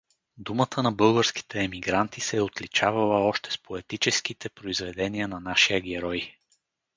Думата 0.37 0.83
на 0.83 0.91
българските 0.91 1.63
емигранти 1.63 2.21
се 2.21 2.37
е 2.37 2.41
отличавала 2.41 3.27
още 3.27 3.51
с 3.51 3.57
поетическите 3.57 4.49
произведения 4.49 5.27
на 5.27 5.39
нашия 5.39 5.81
герой. 5.81 6.35